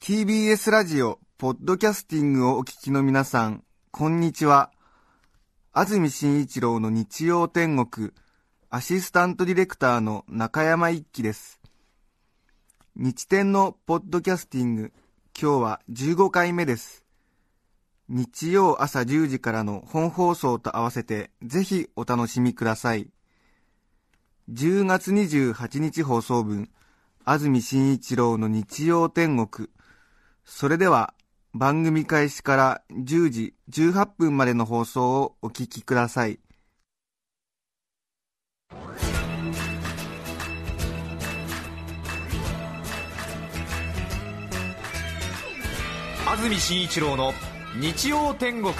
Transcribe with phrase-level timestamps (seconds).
[0.00, 4.70] TBS ラジオ、ポッドキャスティングをお聞きの皆さん、こんにちは。
[5.72, 8.10] 安住紳一郎の日曜天国、
[8.68, 11.60] アシスタントディレクターの中山一輝です。
[12.96, 14.92] 日天のポッドキャスティング、
[15.40, 17.07] 今日は15回目です。
[18.08, 23.08] 日曜朝10時からの本放送と合わせて、ぜひお楽しみください。
[24.50, 26.70] 10月28日放送分、
[27.24, 29.68] 安住紳一郎の日曜天国、
[30.44, 31.12] それでは
[31.52, 36.40] 番組開始から10時18分までの放送をお聞きください。
[46.26, 47.32] 安住紳一郎の
[47.76, 48.72] 日曜天国。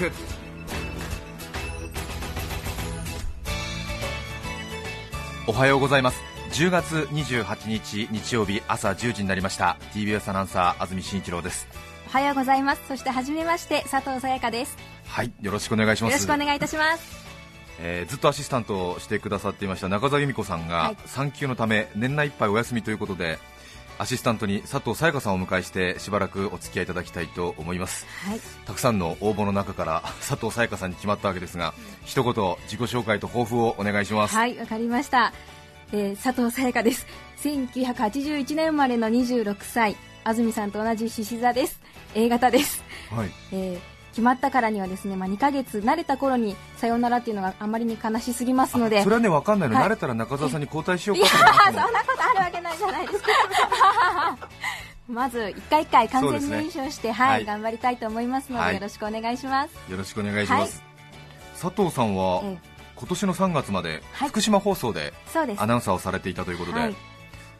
[5.47, 6.19] おはようございます。
[6.51, 9.77] 10月28日日曜日朝10時になりました。
[9.93, 11.67] TBS アナウンサー安住紳一郎です。
[12.07, 12.81] おはようございます。
[12.87, 14.75] そして初めまして佐藤さやかです。
[15.07, 16.11] はいよろしくお願いします。
[16.13, 17.29] よろしくお願いいたします。
[17.79, 20.97] えーずっとアシスタントをしてくださっていました中澤由美子さんが、はい。
[21.05, 23.37] 産休のため年内いっぱいお休みということで
[23.99, 28.07] アシスタントに佐藤さやかさんをお迎えしてしばらくお付き合いいただきたいと思います。
[28.25, 28.39] はい。
[28.65, 31.73] たくさんの応募の中から佐藤さやかさんに決まったわけですが、
[32.05, 32.33] 一言
[32.63, 34.35] 自己紹介と抱負をお願いします。
[34.35, 35.33] はいわかりました、
[35.91, 37.05] えー佐藤さやかです。
[37.43, 39.97] 1981年生まれの26歳。
[40.23, 41.81] 安住さんと同じ獅子座です。
[42.15, 49.01] A 型です、はい、えー決まったからにはですね、まあ、2ヶ月慣れた頃にさようならっていうのがあまりに悲しすぎますので。
[49.01, 49.85] それはね、わかんないの、はい。
[49.85, 51.79] 慣れたら中澤さんに交代しよういやかと思って。
[51.79, 53.29] そんなことあるわけないじゃないですか。
[55.07, 57.45] まず一回一回完全燃焼して、はい、はい。
[57.45, 58.75] 頑張りたいと思いますので、はい。
[58.75, 59.73] よろしくお願いします。
[59.89, 60.83] よろしくお願いします。
[61.61, 62.57] 佐藤さんは、え
[62.97, 64.27] 今年の3月まではい。
[64.29, 65.13] 福島放送で
[65.55, 66.95] アナウンサーをされていたということで、はい。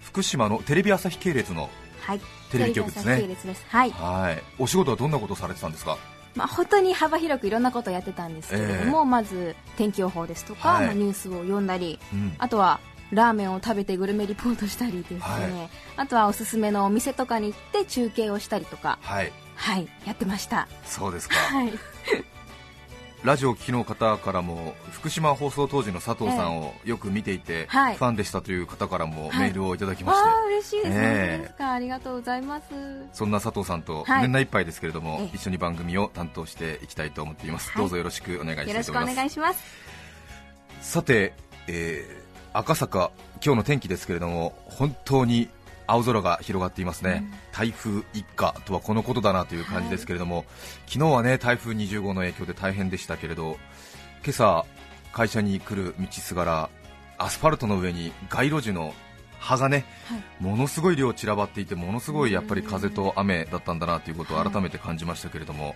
[0.02, 1.70] 福島のテレビ朝日系列の
[2.02, 2.22] はい。
[2.52, 3.38] テレビ局ですね。
[3.70, 4.44] はい。
[4.60, 5.98] お仕事はどんなことをされてたんですか？
[6.40, 10.86] まあ、本当に幅広くいろんなことをやってたんですけれども、まず天気予報ですとか、はい。
[10.86, 12.34] まあニュースを読んだり、うん。
[12.38, 12.80] あとは
[13.12, 15.70] ラーメンを食べてグルメリポートしたりですね、はい。
[15.98, 19.34] あとはおすすめのお店とかに行って中継をしたりとか、はい。
[19.56, 20.70] はい、やってました。
[20.86, 21.36] そうですか。
[21.36, 21.74] はい、
[23.24, 27.96] ラジオを聞きの方からも福島放送当時の佐藤さんをよく見ていて、はい。
[27.96, 29.40] ファンでしたという方からもはい。
[29.40, 30.90] メールをいただきまして、ああ嬉しいです。
[30.90, 31.30] ね、ええ。
[31.32, 32.66] 本当ですかありがとうございます。
[33.12, 34.22] そんな佐藤さんとはい。
[34.22, 35.36] 年内いっぱいですけれども、ええ。
[35.36, 37.78] 一緒に番組を担当していきたいと思っています、はい。
[37.80, 39.64] どうぞよろしくお願いしたよろしくおいと思います願いします。
[40.82, 41.34] さて、
[41.68, 43.12] えー赤坂
[43.46, 45.50] 今日の天気ですけれども本当に
[45.90, 50.46] 青空が広がっていますね、台風一過とはこのことだなという感じですけれども、
[50.86, 53.58] 昨日はね台風20号の影響で大変でしたけれど
[54.24, 54.66] 今朝
[55.12, 56.70] 会社に来る道すがら
[57.18, 58.94] アスファルトの上に街路樹の
[59.40, 60.44] 葉がね、はい。
[60.44, 65.76] ものすごい量散らばっていてものすごいやっぱり風と雨だったんだなということを改めて感じましたけれども、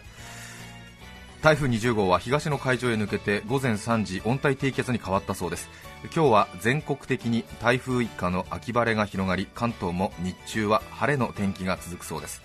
[1.43, 5.67] 台風20号は東の海上へ抜けて午前3時温帯低気圧に変わったそうです。
[6.03, 12.41] 今日は全国的に台風一過の秋晴れが広がり関東も日中は晴れの天気が続くそうです。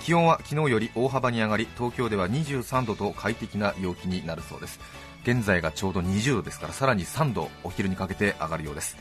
[0.00, 4.80] 気温は昨日より大幅に上がり東京では23度と快適な陽気になるそうです。
[5.22, 8.96] 現在がちょうど20度ですからさらに3度お昼にかけて上がるようです。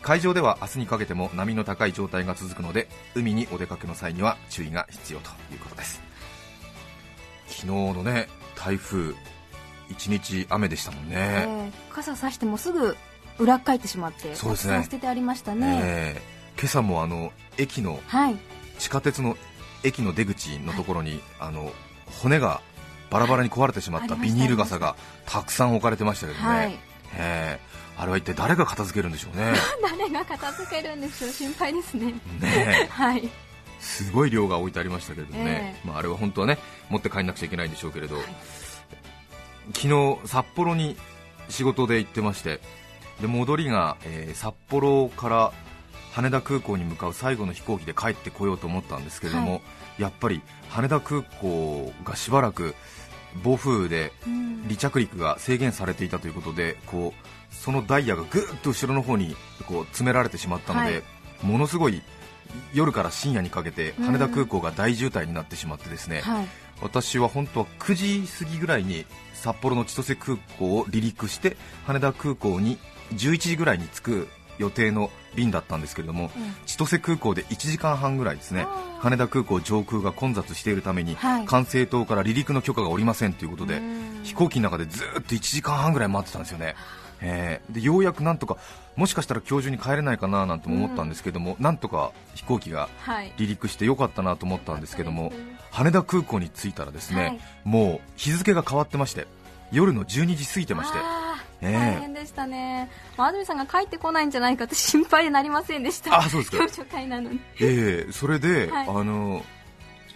[0.00, 6.00] 海上では明日にかけても波の高い状態が続くので海にお出かけの際には注意が必要ということです。
[7.46, 8.26] 昨日のね
[8.56, 9.14] 台風
[9.90, 12.96] 一日雨でしたもんね、ええ傘さしてもすぐ
[13.38, 14.82] 裏っかえってしまって、そうですね。
[14.82, 15.80] 捨ててありましたね。
[15.82, 18.36] えー今朝もあの駅のはい、
[18.78, 19.36] 地下鉄の
[19.82, 21.72] 駅の出口のところに、あの
[22.22, 22.60] 骨が
[23.10, 24.94] バラバラに壊れてしまったビニール傘が
[25.26, 25.42] た。
[25.42, 26.78] くさん置かれてましたけどね、はい、
[27.16, 29.52] えーあれは一体誰が片付けるんでしょうね。
[29.82, 31.30] 誰が片付けるんでしょう。
[31.30, 32.06] 心配ですね。
[32.06, 32.86] ねえ。
[32.90, 33.30] はい、
[33.84, 36.58] すごい量が置いてありましたけれどもね、えまあ、あれは本当はね
[36.88, 38.16] 持って帰んなくちゃいけないんでしょうけれど、
[39.74, 40.96] 昨日、札幌に
[41.48, 42.60] 仕事で行ってまして
[43.20, 45.52] で戻りが、えー札幌から
[46.12, 49.60] 羽田空港に向かう最後の飛行機で帰ってこようと思ったんですけれども、は
[49.98, 52.76] やっぱり羽田空港がしばらく
[53.42, 54.54] 暴風雨でうん。
[54.64, 61.02] 離着陸が制限されていたということでこうそのダイヤがぐーっと後ろの方にこう詰められてしまったので、はい。
[61.42, 62.00] ものすごい
[62.72, 64.06] 夜から深夜にかけてうん。
[64.06, 66.48] 羽田空港が大渋滞になってしまってですね、はい、
[66.82, 72.78] 私は本当は9時過ぎぐらいに札幌の千歳空港を離陸して羽田空港に
[73.14, 76.54] 11時ぐらいに着く予定の便だったんですけれども、うん。
[76.66, 78.66] 千歳空港で1時間半ぐらいですね
[79.00, 81.44] 羽田空港上空が混雑しているために、はい。
[81.46, 84.20] 管制塔から離陸の許可が下りませんということでうん。
[84.22, 86.74] 飛行機の中でずーっと1時間半ぐらい待ってたんですよね、
[87.24, 88.58] えーでようやくなんとか
[88.96, 93.32] もしかしたら今日中に帰れないかななんても思ったんですけども、なんとか飛行機がはい。
[93.36, 97.40] 離陸してよかったなと思ったんですけどもそうです羽田空港に着いたらですね、はい。
[97.64, 99.26] もう日付が変わってまして
[99.72, 100.98] 夜の12時過ぎてまして
[101.62, 106.18] ええ大変でしたね、まあ、安住さんが帰ってこないんじゃないかって心配になりませんでした。
[106.18, 106.58] あそうですか。
[107.60, 108.88] ええそれで、はい。
[108.88, 109.42] あの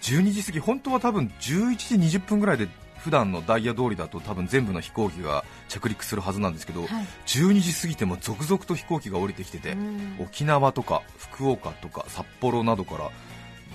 [0.02, 2.68] 12時過ぎ本当は多分11時20分ぐらいで
[2.98, 7.06] 普段のダイヤ通りだと多分全部の飛行機が着陸するはずなんですけど、はい。
[7.26, 10.16] 12時過ぎても続々と飛行機が降りてきてて、うん。
[10.20, 13.10] 沖縄とか福岡とか札幌などから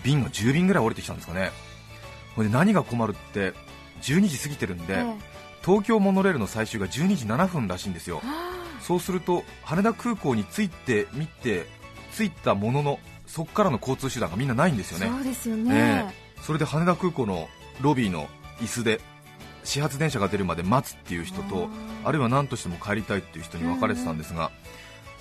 [0.03, 1.51] 便が10便ぐらい降りてきたんですかね。
[2.37, 3.53] で何が困るって
[4.01, 5.15] 12時過ぎてるんで、ええ。
[5.63, 8.21] 東京モノレールの最終が12時7分らしいんですよ。
[8.23, 8.51] あ。
[8.81, 11.65] そうすると羽田空港に着いてみて
[12.15, 15.15] 着いたもののそこからの交通手段がみんなないんですよーね。
[15.15, 16.41] そうですよね、ええ。
[16.41, 17.47] それで羽田空港の
[17.81, 18.27] ロビーの
[18.59, 18.99] 椅子で
[19.63, 21.69] 始発電車が出るまで待つっていう人と
[22.03, 24.51] あるいは何としても帰りたいっていう人に分かれてたんですが、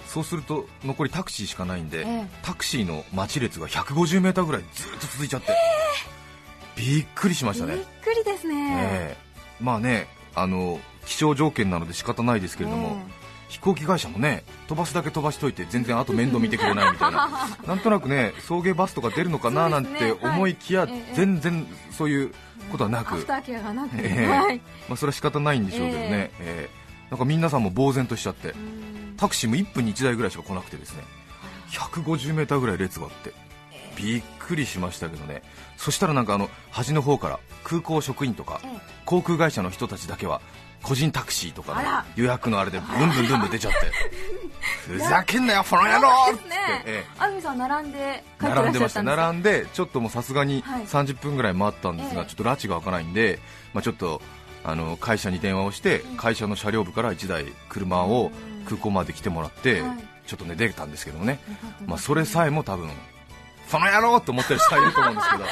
[0.06, 2.26] そうすると残りタクシーしかないんで、ええ。
[2.42, 5.56] タクシーの待ち列が 150m ぐらいずっと続いちゃって、
[6.76, 7.76] びっくりしましたね。
[7.76, 9.62] びっ、くりですね、ええ。
[9.62, 12.96] まあねあの気象条件なので仕方ないですけれども、
[13.52, 17.28] 飛行機会社もね飛ばすだけ飛ばしといて全然あと面倒見てくれないみたいな。
[17.68, 22.34] なんとなくね送迎バスとか出るのかななんて思いきや、全然そういう
[22.70, 24.26] ことはなく、アフターケアがなく、ええ。
[24.26, 24.56] はい。
[24.88, 26.70] まあ、それは仕方ないんでしょうけどね、ええ。
[27.10, 28.52] なんか皆さんも呆然としちゃって。
[28.52, 29.14] うん。
[29.18, 31.04] タクシーも1分に1台ぐらいしか来なくてですね。
[31.72, 33.34] 150m ぐらい列があって。
[33.96, 35.42] びっくりしましたけどね。
[35.76, 38.80] そしたらなんかあの端の方から空港職員とかええ。
[39.04, 40.40] 航空会社の人たちだけは
[40.82, 41.80] 個人タクシーとかの
[42.16, 43.78] 予約のあれでブンブンブンブン出ちゃって。
[44.86, 46.32] ふざけんなよこの野郎。
[46.32, 49.66] って安住さん並んで並んでました並んで。
[49.72, 50.86] ちょっともうさすがにはい。
[50.86, 52.28] 30分ぐらい待ったんですが、ええ。
[52.28, 53.38] ちょっと拉致が開かないんで、
[53.74, 54.20] まあ、ちょっと
[54.64, 58.30] あの会社に電話をして会社の車両部から1台車を
[58.64, 60.04] 空港まで来てもらって、はい。
[60.26, 61.40] ちょっとね出たんですけどもね、
[61.86, 62.90] まあ、それさえも多分
[63.68, 65.44] その野郎と思ってる人はいると思うんですけど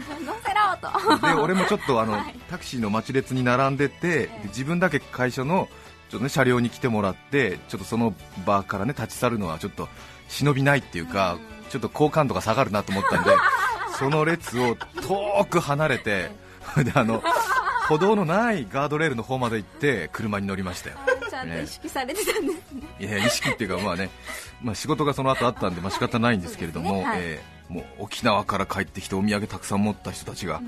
[0.24, 1.26] 乗せろと。
[1.26, 2.38] で俺もちょっとあの、はい。
[2.50, 5.68] タクシーの待ち列に並んでてで自分だけ会社の
[6.10, 8.14] ちょっと、ね、車両に来てもらってちょっとその
[8.46, 9.88] 場から、ね、立ち去るのはちょっと
[10.28, 11.38] 忍びないっていうか、
[11.70, 13.30] ちょっと好感度が下がるなと思ったんで
[13.98, 16.30] その列を遠く離れて
[16.76, 17.22] であの
[17.88, 20.96] 歩道のないガードレールの方まで行って車に乗りましたよ。
[21.46, 22.82] ちゃんと意識されてたんですね。
[23.00, 24.10] いや意識っていうか、まあね。
[24.62, 27.04] まあ、仕事がその後あったんで、まあ仕方ないんですけれども、ね。
[27.04, 27.20] はい。
[27.20, 30.62] えーもう沖縄から帰ってきてお土産たくさん持った人たちが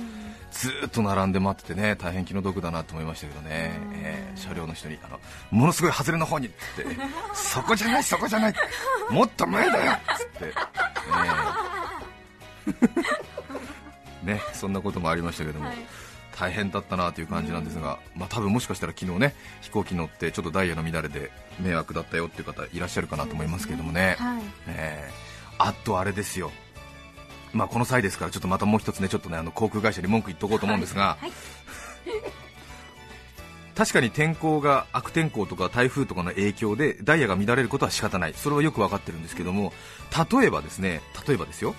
[0.53, 5.19] ずーっと並んで待っててね大変気の毒だなと思いましたけどね、えー車両の人にあの
[5.51, 7.01] ものすごい外れの方にって言って
[7.35, 8.55] そこじゃない、そこじゃない
[9.11, 10.55] もっと前だよっつって、
[12.67, 14.27] えー。
[14.27, 15.67] ね、そんなこともありましたけども。
[15.67, 15.77] はい
[16.41, 24.43] 大変だったなという感じなんですが、まあ多分もしかしたら昨日ね飛行機乗ってちょっとダイヤの乱れで迷惑だったよっていう方いらっしゃるかなと思いますけれどもね、はい。
[24.69, 25.31] えー
[25.63, 26.51] あとあれですよ、
[27.53, 31.31] まあこの際ですからちょっとまたもう一つねちょっとねあの航空会社に文句言っとこうと思うんですが、はい
[33.77, 38.35] 確かに天候が悪天候とか台風とかの影響でダイヤが乱れることは仕方ない。
[38.35, 39.73] それはよく分かってるんですけども
[40.31, 41.75] 例えばですね例えばですよ、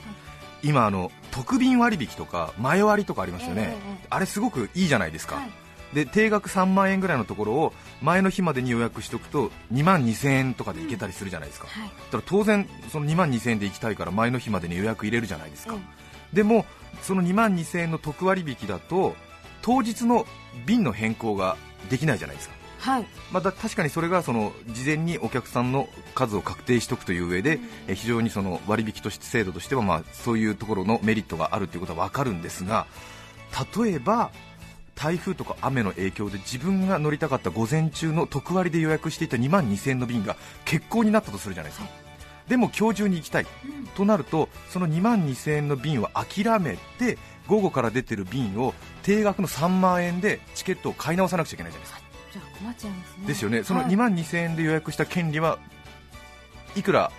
[0.63, 5.50] 今あの特便割引とか前割とかありますよね、ええええあれすごくいいじゃないですか、はい。
[5.94, 11.88] で定額3万円ぐらいのところを前の日までに予約しておくと2万2000円とかで行けたりするじゃないですか、はい。
[11.88, 16.66] だから当然その2万2000円で行きたいから前の日までに予約入れるじゃないですか、えでも
[17.02, 19.16] その2万2000円の特割引だと
[19.62, 20.26] 当日の
[20.66, 21.56] 便の変更が
[21.90, 23.06] できないじゃないですかはい。
[23.31, 32.88] まあ、だ確かにそれがその事前にお客さんの数を確定しておくという上で、え非常にその割引として制度としてはまあそういうところのメリットがあるということは分かるんですが
[33.76, 34.31] 例えば
[34.95, 40.35] 台風とか雨の影響で自分が乗りたかった午前中の特割で予約していた2万2000円の便が
[40.66, 41.90] 欠航になったとするじゃないですか、
[42.47, 43.47] でも今日中に行きたい、
[43.95, 48.73] となるとその2万2000円の便は諦めて午後から出てる便を
[49.04, 52.10] 定額の3万円でチケットを買い直さなくちゃいけないじゃないですか
[53.06, 53.27] すね。
[53.27, 53.91] ですよね、そのはい。
[53.91, 55.59] 2万2000円で予約した権利は
[56.75, 57.11] いくら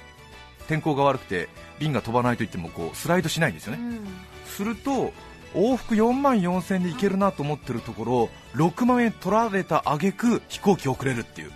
[0.69, 4.07] 天候が悪くて便が飛ばないといってもこうスライドしないんですよね、うん。
[4.47, 5.13] すると
[5.55, 11.53] 往復4万4000円で行けるなと思ってるところ6万円取られた挙句飛行機遅れるっていう、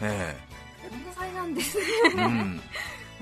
[0.00, 0.36] え
[0.90, 1.84] 天才なんですね。
[2.16, 2.60] えうん、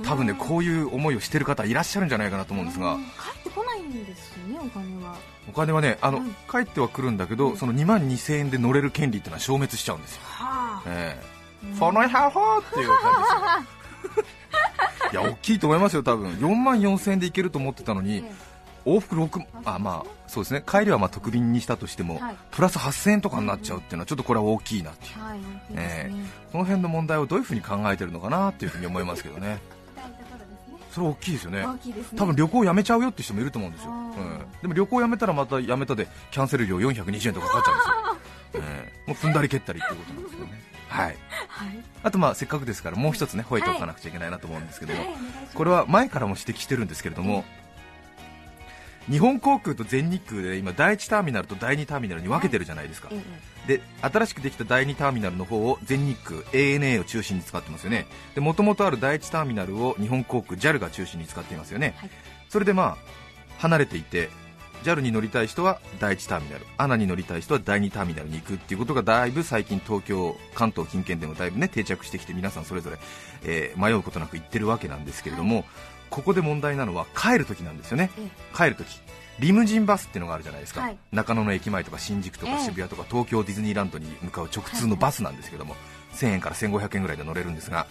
[0.04, 2.94] 多分ねこういう思いをしてる方いらっしゃるんじゃないかなと思うんですが。
[2.94, 3.04] うん。
[3.04, 3.10] 帰
[3.40, 5.16] ってこないんですよねお金は。
[5.48, 10.22] お金はねあの、はい帰ってはくるんだけどその2万2000円で乗れる権利ってのは消滅しちゃうんですよ。
[10.24, 10.82] はあ。
[10.86, 11.74] ええ。
[11.76, 14.32] そのやほーっていう感じですよ。
[15.12, 16.32] いや大きいと思いますよ多分。
[16.34, 18.32] 4万4000円で行けると思ってたのにえ
[18.86, 20.62] 往復6あまあそうですね。
[20.66, 22.36] 帰りはまあ特便にしたとしても、はい。
[22.52, 26.26] プラス8000円とかになっちゃうっていうのはちょっとこれは大きいなっていう、はい、大きいですえね。
[26.52, 29.58] この辺の問題をどういうふうに考えてるのかなっていうふうに思いますけどね
[30.96, 31.60] それ大きいですよね。
[31.60, 31.66] ね。
[32.16, 39.10] 多分旅行やめちゃうよって人もいると思うんですよ、うん、でも旅行やめたらまたやめたで キャンセル料420円とかかかっちゃうんですよ、ええ。
[39.10, 40.62] もう踏んだり蹴ったりっていうことなんですけどね。
[40.88, 41.06] はい。
[41.06, 41.16] はい。
[42.02, 45.10] あとまあせっかくですからもう一つね吠えておかなくちゃいけないなと思うんですけども、はい。
[45.52, 47.44] これは前からも指摘してるんですけれども、
[49.10, 58.06] 日本航空と全日空で今第1ターミナルと第2ターミナルに分けてるじゃないですか、えで新しくできた第2ターミナルの方を全日空 ANA を中心に使ってますよね。
[58.34, 62.10] で元々ある第1ターミナルを日本航空 JAL が中心に使っていますよね、はい。
[62.48, 62.96] それでまあ
[63.58, 64.28] 離れていて
[64.86, 66.66] JAL に乗りたい人は第1ターミナル。
[66.78, 72.98] ANA に乗りたい人は第2ターミナルに行くっていうことがだいぶ最近東京関東近県でもだいぶね定着してきて皆さんそれぞれ、
[73.44, 75.64] えー迷うことなく行ってるわけなんですけれども、
[76.08, 78.10] ここで問題なのは帰るときなんですよね。
[78.18, 79.00] え帰るとき
[79.40, 80.96] リムジンバスっていうのがあるじゃないですか、はい。
[81.12, 82.52] 中野の駅前とか新宿とええ。
[82.52, 85.74] か渋谷とか東京ディズニーランドに向かう直通のバスなんですけども、
[86.14, 87.86] 1000円から1500円ぐらいで乗れるんですが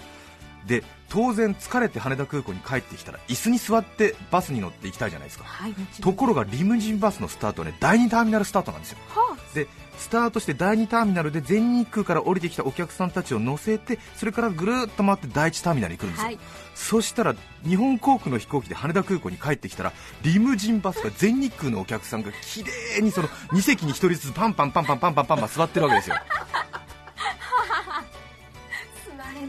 [0.67, 9.67] で当然、疲れて羽田空港に帰ってきたら椅子に座ってバスに乗って行きたいじゃないですか、はい、ところがリムジンバスのスタートは、ね、第2ターミナルスタートなんですよ、はあ、で
[9.97, 16.39] スタートして第2ターミナルで全日空から降りてきたお客さんたちを乗せてそれからぐるっと回って第1ターミナルに来るんですよ、はい、
[16.73, 19.93] そしたら日本航空の飛行機で羽田空港に帰ってきたら
[20.23, 26.15] リムジンバスが全日空のお客さんがきれいにその2席に1人ずつパンパンパンパンパンパンパン座ってるわけですよ。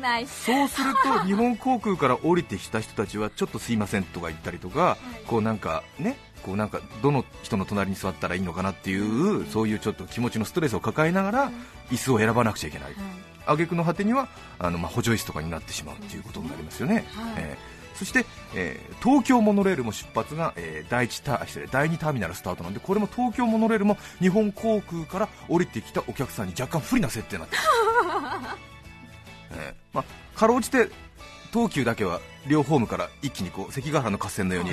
[0.07, 0.27] ない。
[0.27, 4.97] そうすると日本航空から降りてきた人たちはちょっとすいませんとか言ったりとか、
[5.27, 11.51] こうなんかねこうなんかどの人の隣に座ったらいいのかなっていうそういうちょっと気持ちのストレスを抱えながら
[11.91, 12.89] 椅子を選ばなくちゃいけない。
[12.89, 12.95] はい。
[13.47, 17.05] 挙句の果てにはあの、まあ、補助椅子とかになってしまうということになりますよね、はい。
[17.39, 17.97] えー。
[17.97, 27.63] そして、えー東京モノレールも出発が、えー第一タ失礼第2ターミナルスタートなんでこれも東京モノレールも日本航空から降りてきたお客さんに若干不利な設定になってる、
[29.53, 30.89] えーまあ、かろうじて
[31.53, 34.71] 東急だけは両ホームから一気にこう関ヶ原の合戦のように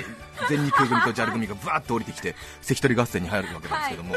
[0.48, 4.14] 全日空組と JAL 組がバーッと降りてきて関取合戦に入るわけなんですけども、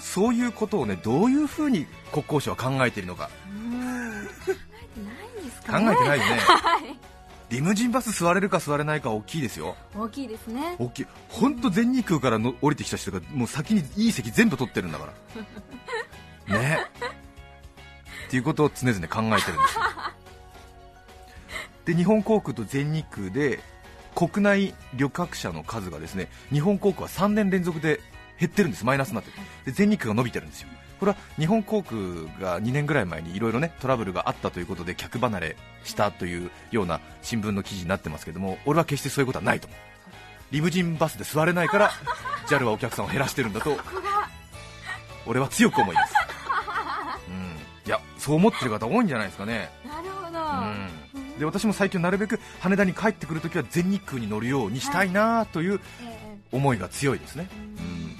[0.00, 3.30] そういうことをねどういうふうに国交省は考えているのか。
[3.30, 3.30] 考
[4.50, 4.56] え
[4.94, 5.92] てないんです考かね。
[5.92, 6.98] えてないよね、はい。
[7.50, 10.76] リムジンバス座れるか座れないかは大きいですよ、大きいですね。
[10.78, 15.12] 大きい本当、全日空からの降りてきた人がもう先にいい席全部取ってるんだか
[16.48, 16.86] ら、 ね
[18.34, 19.82] っていうことを常々考えてるんですよ。
[21.84, 23.60] で日本航空と全日空で
[24.16, 28.00] 国内旅客者の数がですね日本航空は3年連続で
[28.40, 29.36] 減ってるんです、マイナスになってる。
[29.66, 30.68] で全日空が伸びてるんですよ。
[30.98, 31.96] これは日本航空
[32.40, 39.78] が2年ぐらい前にいろいろねトラブルがあったということで客離れしたというような新聞の記事になってますけども俺は決してそういうことはないと思う。
[40.50, 41.92] リムジンバスで座れないから
[42.48, 43.76] JAL はお客さんを減らしてるんだと
[45.24, 46.23] 俺は強く思います、うん、
[47.86, 50.38] いやそう思ってる方多いんじゃないですかね、なるほど。
[51.18, 56.38] うん、で私も最近なるべく羽田に帰ってくるときは全日空に乗るようにしたいなというええ。
[56.52, 57.66] 思いが強いですね、ううん。
[57.66, 58.16] ん、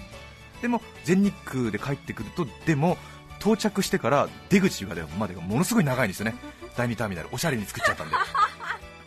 [0.61, 2.99] でも全日空で帰ってくるとでも
[3.41, 6.35] 到着してから出口がまでがものすごい長いんですよね。
[6.77, 8.17] 第2ターミナルおしゃれに作っちゃったんで。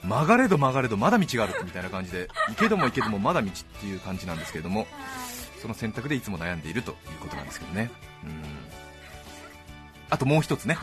[0.03, 4.87] 曲がれど曲がれどまだ道があるみたいな感じで行けども行けどもまだ道っていう感じなんですけれども
[5.61, 7.89] その選択でいつも悩んでいるということなんですけどね。
[8.23, 8.56] うん
[10.09, 10.77] あともう一つね。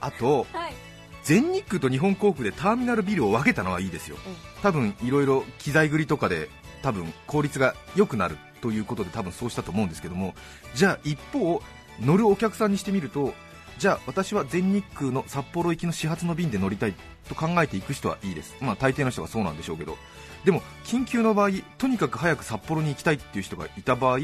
[0.00, 0.74] あとはい。
[1.22, 4.16] 全日空と日本航空でターミナルビルを分けたのはいいですよ。
[4.62, 6.48] 多分いろいろ機材繰りとかで
[6.82, 10.34] 多分効率が良くなるということで多分そうしたと思うんですけども。
[10.74, 11.62] じゃあ一方
[12.00, 13.34] 乗るお客さんにしてみると
[13.78, 16.94] じゃあ私は全日空の札幌行きの始発の便で乗りたい
[17.28, 18.56] と考えていく人はいいです。
[18.60, 19.98] まあ大抵の人がそうなんでしょうけど。
[20.44, 24.18] でも緊急の場合とにかく早く札幌に行きたいっていう人がいた場合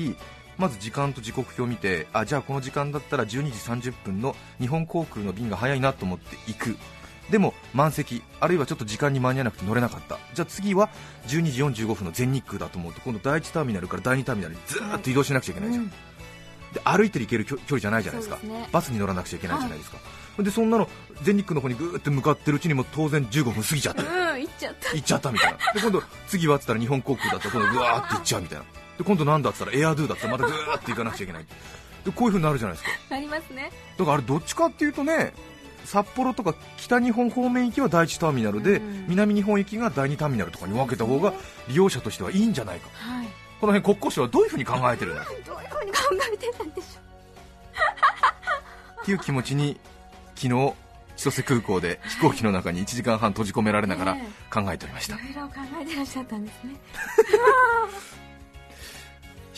[0.58, 6.76] まず時間と時刻表を見てあじゃあこの時間だったら12時30分の日本航空の便が早いなと思って行く。
[7.30, 10.18] でも満席あるいはちょっと時間に間に合わなくて乗れなかった。
[10.34, 10.88] じゃあ次は
[11.26, 15.90] 12時45分の全日空だと思うと今度第1ターミナルから第2ターミナルにずーっと移動しなくちゃいけないじゃん、うん。
[15.90, 18.38] で歩いて行ける距距離じゃないじゃないですか。
[18.46, 18.68] ね。
[18.70, 19.98] バスに乗らなくちゃいけないじゃないですか、
[20.38, 20.88] でそんなの
[21.22, 24.02] 全日空の方にぐーって向かってるうちにも当然15分過ぎちゃって。
[24.02, 24.94] うん、行っちゃった。
[24.94, 25.58] 行っちゃったみたいな。
[25.74, 28.64] で今度次はっつったら日本航空だったら今度ぐわーって行っちゃうみたいな
[28.98, 31.46] で今度なんだっつったらエアドゥだったらまたぐーって行かなくちゃいけない。
[32.04, 33.16] でこういう風になるじゃないですか。
[33.16, 33.70] ありますね。
[33.98, 35.34] だからあれどっちかっていうとね
[35.84, 39.06] 札幌とか北日本方面行きは第1ターミナルで、うん。
[39.08, 41.32] 南日本行きが第2ターミナルとかに分けた方が
[41.68, 42.88] 利用者としてはいいんじゃないか。
[42.92, 43.26] はい。
[43.60, 45.98] この辺国交省はどういう風に考えてるんだ どういうふうに考
[46.32, 47.06] えてたんでしょ
[49.02, 49.80] っていう気持ちに
[50.34, 50.74] 昨日
[51.16, 56.74] 千歳空港で飛行機の中に1時間半閉じ込められながらね考えておりました、いろいろ考えてらっしゃったんですね。
[57.16, 58.16] 飛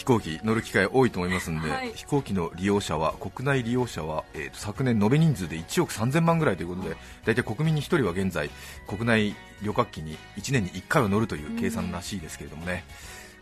[0.08, 1.92] 行機乗る機会多いと思いますんで、はい。
[1.92, 8.50] 飛行機の利用者は国内利用者は、えーと昨年延べ人数で1億3000万ぐらいということで大体国民に1人は現在
[8.86, 12.84] 国内旅客機に1年に1回は乗るという計算らしいですけれどもね、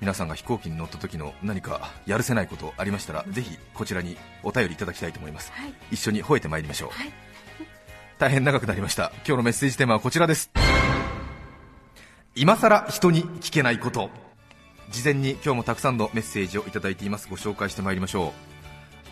[0.01, 5.53] 皆さんが飛行機に乗った時の何かやるせないことありましたら、ぜひこちらにお便りいただきたいと思います。
[5.53, 5.73] はい。
[5.93, 7.13] 一緒に吠えてまいりましょう、はい。
[8.19, 9.13] 大変長くなりました。
[9.27, 10.51] 今日のメッセージテーマはこちらです。
[12.35, 14.11] 今さら人に聞けないこと
[14.91, 17.29] 事前に今日もたくさんのメッセージをいただいています。
[17.29, 18.33] ご紹介してまいりましょ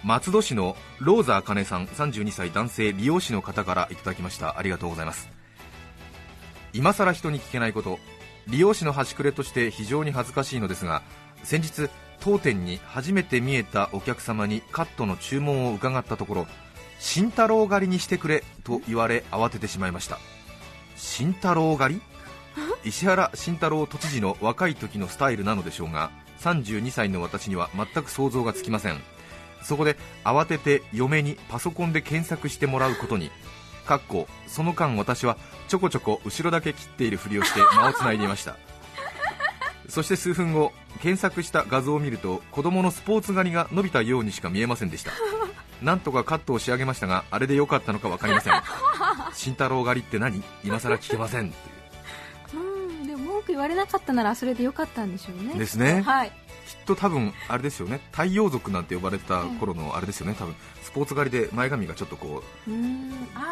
[0.04, 0.06] う。
[0.06, 4.58] 松戸市のローザー茜さん32歳男性美容師の方からいただきました。
[4.58, 5.28] ありがとうございます。
[6.72, 7.98] 今さら人に聞けないこと。
[8.46, 11.02] 利用師の端くれとして非常に恥ずかしいのですが
[11.44, 11.88] 先日
[12.20, 16.46] 当店に初めて見えたお客様にカットの注文を伺ったところ
[16.98, 20.18] 慎太郎狩りにしてくれと言われ慌ててしまいました。
[20.96, 22.02] 慎太郎狩り？
[22.84, 29.00] 石原慎太郎都知事の若い時のスタイルなのでしょうが32歳の私には全く想像がつきません。
[29.62, 33.30] そこで慌てて嫁にパソコンで検索してもらうことに。
[33.86, 35.36] かっこその間私は
[35.68, 38.56] ちょこちょこ後ろだけ切っているふりをして間をつないでいました。
[39.88, 45.12] そして数分後検索した画像を見ると子供のスポーツ狩りが伸びたようにしか見えませんでした。
[45.82, 48.54] なんとかカットを仕上げましたがあれで良かったのか分かりません。
[49.34, 50.42] 慎太郎狩りって何？
[50.64, 51.52] 今更聞けません。
[53.44, 55.54] うんでも文句言われなかったならそれでよかったんでしょうね。
[55.58, 56.00] ですね。
[56.00, 56.30] はい。
[56.30, 58.00] きっと多分あれですよね。
[58.10, 60.34] 太陽族なんて呼ばれてた頃のあれですよね。
[60.38, 62.70] 多分スポーツ狩りで前髪がちょっとこう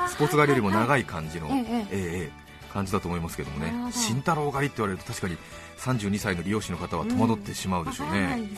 [0.08, 2.30] スポーツ狩りよりも長いい感じの、ええ
[2.72, 3.92] 感じだと思いますけどもね。
[3.92, 5.36] 慎太郎狩りって言われると確かに
[5.78, 8.48] 32歳の利用師の方は戸惑ってしまうでしょうね、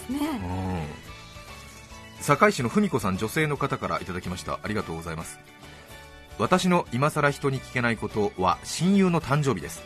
[2.21, 4.61] 堺市の文子さん女性の方からいただきました。
[4.63, 5.41] ありがとうございます。
[6.39, 9.83] 私の今さら人に聞けないことは親友の誕生日です、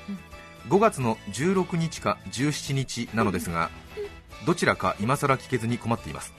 [0.68, 3.70] 5月の16日か17日なのですが
[4.46, 6.34] どちらか今さら聞けずに困っています。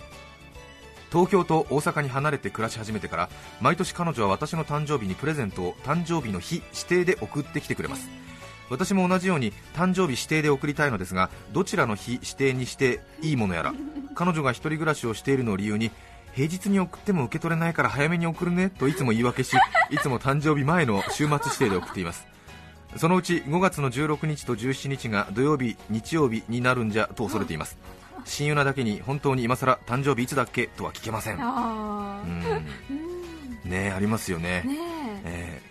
[1.12, 8.08] 東京と大阪に離れて暮らし始めてから毎年彼女は私の誕生日にプレゼントを誕生日の日指定で送ってきてくれます。
[8.70, 13.74] 私も同じように誕生日指定で送りたいのですがどちらの日指定にしていいものやら
[14.14, 15.90] 彼女が一人暮らしをしているのを理由に
[16.36, 19.54] 平日に送っても受け取れないから早めに送るねといつも言い訳し
[19.90, 22.39] いつも誕生日前の週末指定で送っています。
[22.98, 27.78] そのうち5月の16日と17日が土曜日、日曜日になるんじゃと恐れています。
[28.26, 31.38] 親友なだけに本当に今更誕生日いつだっけとは聞けません。
[31.40, 32.22] あ
[33.66, 34.64] ねえありますよね。
[34.66, 34.78] ね
[35.26, 35.62] え。
[35.66, 35.70] ー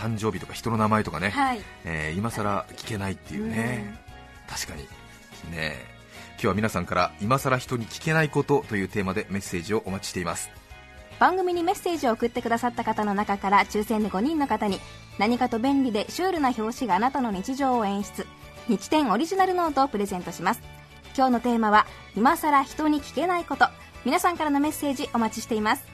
[0.00, 1.60] 誕生日とか人の名前とかね、えはい。
[1.84, 4.00] えー今さら聞けないっていうね、
[4.48, 4.82] 確かに。
[4.82, 4.88] ね
[5.52, 6.00] え。
[6.34, 10.50] 今日は皆さんから今さら人に聞けないことというテーマでメッセージをお待ちしています
[11.20, 14.80] 番組にメッセージを送ってくださった方の中から抽選で5人の方に
[15.18, 18.26] 何かと便利でシュールな表紙があなたの日常を演出。
[18.68, 20.62] 日天オリジナルノートをプレゼントします。
[21.14, 23.66] 今日のテーマは今さら人に聞けないこと。
[24.06, 25.84] 皆さんからのメッセージお待ちしています。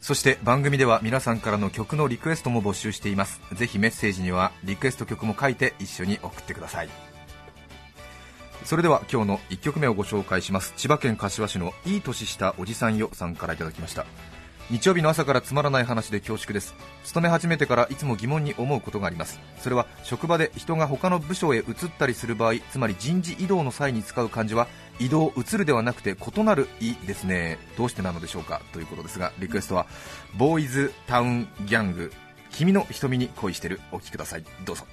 [0.00, 3.40] そして番組では皆さんからの曲のリクエストも募集しています。
[3.54, 6.88] ぜひメッセージにはリクエスト曲も書いて一緒に送ってください。
[8.64, 10.72] それでは今日の1曲目をご紹介します。
[10.76, 14.06] 千葉県柏市のいい年したおじさんよさんからいただきました。
[14.72, 16.74] 日曜日の朝からつまらない話で恐縮です。
[17.04, 19.38] 勤め始めてからいつも疑問に思うことがあります。
[19.58, 21.64] それは職場で人が他の部署へ移っ
[21.98, 27.58] たりする場合つまり人事異動の際に使う漢字は移動移るではなくて異なるいですね。
[27.76, 28.62] どうしてなのでしょうか？
[28.72, 29.84] ということですがリクエストは
[30.38, 32.10] ボーイズタウンギャング。
[32.50, 33.78] 君の瞳に恋してる。
[33.92, 34.44] お聴きください。
[34.64, 34.86] どうぞ。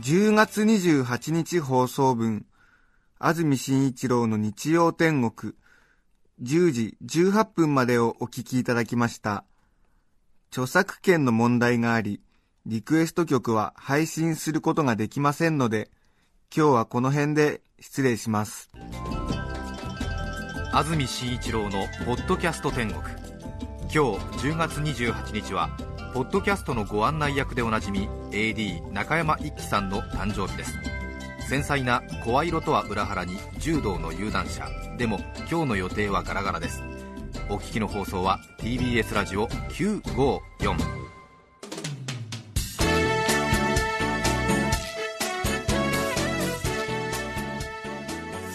[0.00, 2.46] 10月28日放送分、
[3.18, 5.52] 安住紳一郎の日曜天国、
[6.42, 9.44] 10時18分までをお聞きいただきました。
[10.50, 12.20] 著作権の問題があり、
[12.66, 15.90] リクエスト曲は配信することができませんので、
[16.54, 18.70] 今日はこの辺で失礼します。
[20.72, 23.00] 安住紳一郎の「ポッドキャスト天国」
[23.90, 23.98] 今日
[24.48, 25.70] 10月28日は
[26.12, 30.74] ポッドキャストのご案内役でおなじみ AD 中山一輝さんの誕生日です
[31.48, 35.18] 繊細な声色とは裏腹に柔道の有段者でも
[35.50, 36.82] 今日の予定はガラガラです
[37.48, 40.98] お聞きの放送は TBS ラジオ954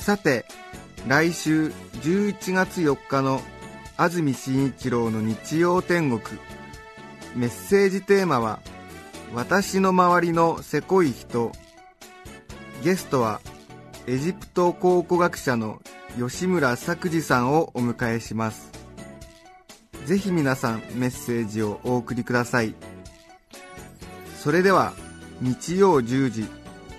[0.04, 0.44] さて、
[1.08, 1.68] 来週
[2.02, 3.40] 11月4日の
[3.96, 6.38] 安住紳一郎の日曜天国。
[7.38, 8.60] メッセージテーマは、
[9.34, 11.54] 私の周りのせこい人。
[12.84, 13.40] ゲストは、
[14.08, 15.82] エジプト考古学者の
[16.20, 18.72] 吉村作治さんをお迎えします。
[20.06, 22.76] ぜひ皆さんメッセージをお送りください。
[24.38, 24.92] それでは
[25.40, 26.46] 日曜10時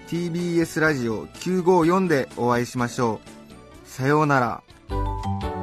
[0.08, 3.20] TBS ラジオ954でお会いしましょ
[3.84, 3.86] う。
[3.86, 4.62] さようなら。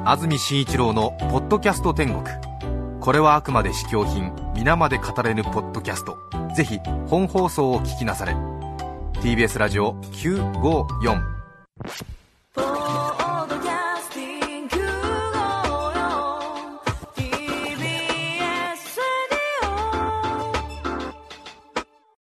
[0.06, 2.24] 安住紳一郎の「ポッドキャスト天国」
[3.02, 6.20] これはあくまで試供品皆まで語れぬポッドキャスト。
[6.56, 8.61] ぜひ本放送を聞きなされ。
[9.22, 11.22] TBS ラジオ954